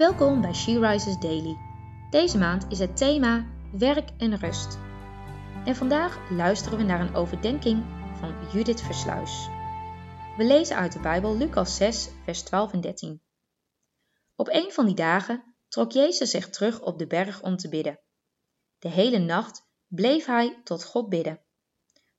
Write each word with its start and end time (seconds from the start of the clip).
Welkom 0.00 0.40
bij 0.40 0.54
She 0.54 0.78
Rises 0.78 1.18
Daily. 1.18 1.56
Deze 2.10 2.38
maand 2.38 2.66
is 2.68 2.78
het 2.78 2.96
thema 2.96 3.46
werk 3.72 4.10
en 4.18 4.36
rust. 4.36 4.78
En 5.64 5.76
vandaag 5.76 6.30
luisteren 6.30 6.78
we 6.78 6.84
naar 6.84 7.00
een 7.00 7.14
overdenking 7.14 7.84
van 8.18 8.34
Judith 8.52 8.82
Versluis. 8.82 9.48
We 10.36 10.44
lezen 10.44 10.76
uit 10.76 10.92
de 10.92 11.00
Bijbel 11.00 11.36
Lucas 11.36 11.76
6, 11.76 12.08
vers 12.24 12.42
12 12.42 12.72
en 12.72 12.80
13. 12.80 13.22
Op 14.36 14.48
een 14.48 14.72
van 14.72 14.86
die 14.86 14.94
dagen 14.94 15.54
trok 15.68 15.92
Jezus 15.92 16.30
zich 16.30 16.50
terug 16.50 16.80
op 16.80 16.98
de 16.98 17.06
berg 17.06 17.42
om 17.42 17.56
te 17.56 17.68
bidden. 17.68 18.00
De 18.78 18.88
hele 18.88 19.18
nacht 19.18 19.66
bleef 19.86 20.26
hij 20.26 20.60
tot 20.64 20.84
God 20.84 21.08
bidden. 21.08 21.40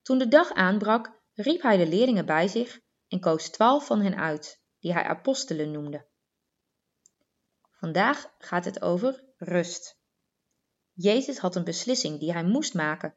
Toen 0.02 0.18
de 0.18 0.28
dag 0.28 0.52
aanbrak, 0.52 1.22
riep 1.34 1.62
hij 1.62 1.76
de 1.76 1.86
leerlingen 1.86 2.26
bij 2.26 2.48
zich 2.48 2.80
en 3.08 3.20
koos 3.20 3.48
twaalf 3.48 3.86
van 3.86 4.00
hen 4.00 4.16
uit, 4.16 4.62
die 4.78 4.92
hij 4.92 5.04
apostelen 5.04 5.70
noemde. 5.70 6.10
Vandaag 7.82 8.34
gaat 8.38 8.64
het 8.64 8.82
over 8.82 9.24
rust. 9.36 9.98
Jezus 10.92 11.38
had 11.38 11.56
een 11.56 11.64
beslissing 11.64 12.20
die 12.20 12.32
hij 12.32 12.44
moest 12.44 12.74
maken. 12.74 13.16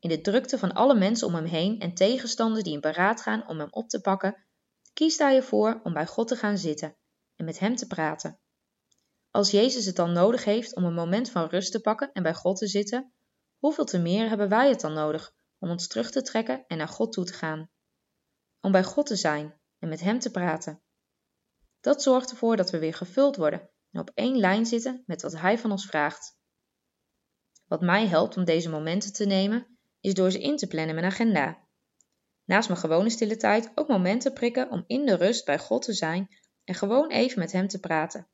In 0.00 0.08
de 0.08 0.20
drukte 0.20 0.58
van 0.58 0.72
alle 0.72 0.94
mensen 0.94 1.26
om 1.26 1.34
hem 1.34 1.44
heen 1.44 1.80
en 1.80 1.94
tegenstanders 1.94 2.62
die 2.62 2.72
in 2.72 2.80
beraad 2.80 3.20
gaan 3.20 3.48
om 3.48 3.58
hem 3.58 3.68
op 3.70 3.88
te 3.88 4.00
pakken, 4.00 4.44
kiest 4.92 5.18
hij 5.18 5.36
ervoor 5.36 5.80
om 5.82 5.92
bij 5.92 6.06
God 6.06 6.28
te 6.28 6.36
gaan 6.36 6.58
zitten 6.58 6.96
en 7.36 7.44
met 7.44 7.58
hem 7.58 7.76
te 7.76 7.86
praten. 7.86 8.38
Als 9.30 9.50
Jezus 9.50 9.86
het 9.86 9.96
dan 9.96 10.12
nodig 10.12 10.44
heeft 10.44 10.74
om 10.74 10.84
een 10.84 10.94
moment 10.94 11.30
van 11.30 11.48
rust 11.48 11.72
te 11.72 11.80
pakken 11.80 12.12
en 12.12 12.22
bij 12.22 12.34
God 12.34 12.56
te 12.56 12.66
zitten, 12.66 13.12
hoeveel 13.58 13.84
te 13.84 13.98
meer 13.98 14.28
hebben 14.28 14.48
wij 14.48 14.68
het 14.68 14.80
dan 14.80 14.92
nodig 14.92 15.32
om 15.58 15.70
ons 15.70 15.86
terug 15.86 16.10
te 16.10 16.22
trekken 16.22 16.64
en 16.66 16.76
naar 16.76 16.88
God 16.88 17.12
toe 17.12 17.24
te 17.24 17.32
gaan? 17.32 17.70
Om 18.60 18.72
bij 18.72 18.84
God 18.84 19.06
te 19.06 19.16
zijn 19.16 19.60
en 19.78 19.88
met 19.88 20.00
Hem 20.00 20.18
te 20.18 20.30
praten. 20.30 20.82
Dat 21.80 22.02
zorgt 22.02 22.30
ervoor 22.30 22.56
dat 22.56 22.70
we 22.70 22.78
weer 22.78 22.94
gevuld 22.94 23.36
worden 23.36 23.70
en 23.90 24.00
op 24.00 24.10
één 24.14 24.36
lijn 24.36 24.66
zitten 24.66 25.02
met 25.06 25.22
wat 25.22 25.36
Hij 25.36 25.58
van 25.58 25.70
ons 25.70 25.86
vraagt. 25.86 26.38
Wat 27.66 27.80
mij 27.80 28.06
helpt 28.06 28.36
om 28.36 28.44
deze 28.44 28.70
momenten 28.70 29.12
te 29.12 29.24
nemen, 29.24 29.78
is 30.00 30.14
door 30.14 30.30
ze 30.30 30.40
in 30.40 30.56
te 30.56 30.66
plannen 30.66 30.88
in 30.88 31.00
mijn 31.00 31.12
agenda. 31.12 31.68
Naast 32.44 32.68
mijn 32.68 32.80
gewone 32.80 33.10
stille 33.10 33.36
tijd 33.36 33.72
ook 33.74 33.88
momenten 33.88 34.32
prikken 34.32 34.70
om 34.70 34.84
in 34.86 35.06
de 35.06 35.16
rust 35.16 35.44
bij 35.44 35.58
God 35.58 35.82
te 35.82 35.92
zijn 35.92 36.28
en 36.64 36.74
gewoon 36.74 37.10
even 37.10 37.38
met 37.38 37.52
Hem 37.52 37.68
te 37.68 37.80
praten. 37.80 38.28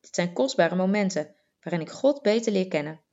Dit 0.00 0.14
zijn 0.14 0.32
kostbare 0.32 0.74
momenten 0.74 1.36
waarin 1.60 1.86
ik 1.86 1.90
God 1.90 2.22
beter 2.22 2.52
leer 2.52 2.68
kennen. 2.68 3.04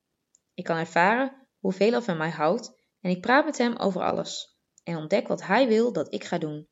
Ik 0.54 0.64
kan 0.64 0.78
ervaren 0.78 1.48
hoeveel 1.60 1.92
hij 1.92 2.02
van 2.02 2.18
mij 2.18 2.30
houdt 2.30 2.72
en 3.00 3.10
ik 3.10 3.22
praat 3.22 3.46
met 3.46 3.58
Hem 3.58 3.76
over 3.76 4.02
alles 4.02 4.60
en 4.84 4.96
ontdek 4.96 5.28
wat 5.28 5.44
Hij 5.44 5.68
wil 5.68 5.94
dat 5.94 6.14
ik 6.14 6.24
ga 6.24 6.38
doen. 6.38 6.70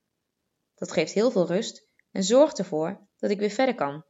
Dat 0.76 0.92
geeft 0.92 1.14
heel 1.14 1.32
veel 1.32 1.48
rust 1.48 1.88
en 2.12 2.24
zorgt 2.24 2.60
ervoor 2.60 3.08
dat 3.18 3.30
ik 3.30 3.40
weer 3.40 3.50
verder 3.50 3.76
kan. 3.76 4.06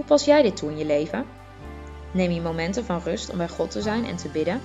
Hoe 0.00 0.08
pas 0.08 0.24
jij 0.24 0.42
dit 0.42 0.56
toe 0.56 0.70
in 0.70 0.78
je 0.78 0.84
leven? 0.84 1.26
Neem 2.12 2.30
je 2.30 2.40
momenten 2.40 2.84
van 2.84 3.00
rust 3.00 3.30
om 3.30 3.36
bij 3.36 3.48
God 3.48 3.70
te 3.70 3.82
zijn 3.82 4.04
en 4.04 4.16
te 4.16 4.28
bidden? 4.28 4.60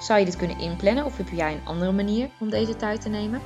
Zou 0.00 0.18
je 0.18 0.24
dit 0.24 0.36
kunnen 0.36 0.58
inplannen 0.58 1.04
of 1.04 1.16
heb 1.16 1.28
jij 1.28 1.52
een 1.52 1.64
andere 1.64 1.92
manier 1.92 2.28
om 2.38 2.50
deze 2.50 2.76
tijd 2.76 3.00
te 3.00 3.08
nemen? 3.08 3.40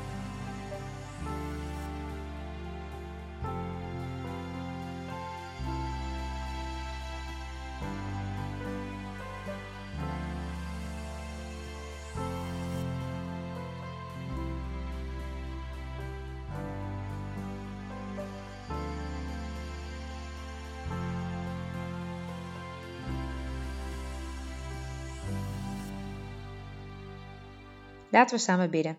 Laten 28.11 28.37
we 28.37 28.43
samen 28.43 28.71
bidden. 28.71 28.99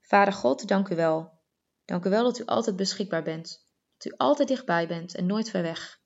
Vader 0.00 0.32
God, 0.32 0.68
dank 0.68 0.88
u 0.88 0.96
wel. 0.96 1.40
Dank 1.84 2.04
u 2.04 2.10
wel 2.10 2.24
dat 2.24 2.38
u 2.38 2.44
altijd 2.44 2.76
beschikbaar 2.76 3.22
bent, 3.22 3.64
dat 3.96 4.12
u 4.12 4.16
altijd 4.16 4.48
dichtbij 4.48 4.88
bent 4.88 5.14
en 5.14 5.26
nooit 5.26 5.50
ver 5.50 5.62
weg. 5.62 6.00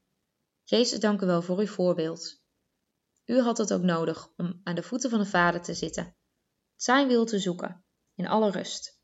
Jezus, 0.63 1.01
dank 1.01 1.23
u 1.23 1.27
wel 1.27 1.43
voor 1.43 1.59
uw 1.59 1.67
voorbeeld. 1.67 2.43
U 3.25 3.41
had 3.41 3.59
het 3.59 3.73
ook 3.73 3.83
nodig 3.83 4.29
om 4.37 4.61
aan 4.65 4.75
de 4.75 4.83
voeten 4.83 5.11
van 5.11 5.19
de 5.19 5.27
Vader 5.27 5.63
te 5.63 5.75
zitten, 5.75 6.17
zijn 6.75 7.09
wil 7.09 7.25
te 7.25 7.39
zoeken, 7.39 7.85
in 8.15 8.29
alle 8.29 8.51
rust. 8.51 9.01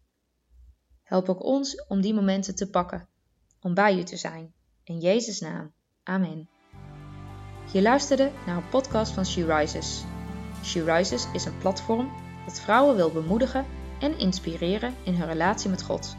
Help 1.02 1.28
ook 1.28 1.42
ons 1.42 1.86
om 1.86 2.00
die 2.00 2.14
momenten 2.14 2.54
te 2.54 2.70
pakken, 2.70 3.08
om 3.60 3.74
bij 3.74 3.98
u 3.98 4.02
te 4.02 4.16
zijn. 4.16 4.54
In 4.84 4.98
Jezus' 4.98 5.40
naam. 5.40 5.74
Amen. 6.02 6.48
Je 7.72 7.82
luisterde 7.82 8.32
naar 8.46 8.56
een 8.56 8.68
podcast 8.68 9.12
van 9.12 9.26
She 9.26 9.44
Rises. 9.44 10.04
She 10.64 10.84
Rises 10.84 11.32
is 11.32 11.44
een 11.44 11.58
platform 11.58 12.21
dat 12.44 12.60
vrouwen 12.60 12.96
wil 12.96 13.10
bemoedigen 13.10 13.66
en 13.98 14.18
inspireren 14.18 14.94
in 15.02 15.14
hun 15.14 15.28
relatie 15.28 15.70
met 15.70 15.82
God. 15.82 16.16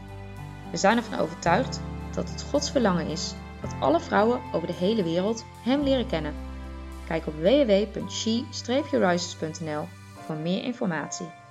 We 0.70 0.76
zijn 0.76 0.96
ervan 0.96 1.18
overtuigd 1.18 1.80
dat 2.14 2.30
het 2.30 2.46
Gods 2.50 2.70
verlangen 2.70 3.06
is 3.06 3.34
dat 3.60 3.74
alle 3.80 4.00
vrouwen 4.00 4.40
over 4.52 4.66
de 4.66 4.72
hele 4.72 5.02
wereld 5.02 5.44
Hem 5.62 5.82
leren 5.82 6.06
kennen. 6.06 6.34
Kijk 7.06 7.26
op 7.26 7.34
www.she-rises.nl 7.34 9.84
voor 10.26 10.36
meer 10.36 10.64
informatie. 10.64 11.43